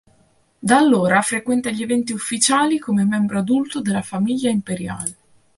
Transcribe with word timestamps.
Da 0.63 0.77
allora, 0.79 1.21
frequenta 1.21 1.69
gli 1.69 1.83
eventi 1.83 2.11
ufficiali 2.11 2.79
come 2.79 3.03
membro 3.05 3.37
adulto 3.37 3.81
della 3.81 4.01
famiglia 4.01 4.49
imperiale. 4.49 5.15